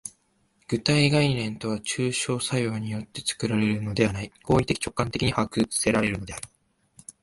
[0.67, 6.49] 具体概念とは抽象作用によって作られるのではない、行為的直観的に把握せられるのである。